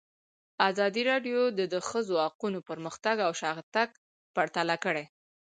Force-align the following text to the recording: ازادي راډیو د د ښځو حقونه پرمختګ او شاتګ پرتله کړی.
ازادي 0.69 1.01
راډیو 1.11 1.39
د 1.59 1.61
د 1.73 1.75
ښځو 1.89 2.15
حقونه 2.25 2.59
پرمختګ 2.69 3.15
او 3.27 3.31
شاتګ 3.41 3.89
پرتله 4.35 4.75
کړی. 4.85 5.05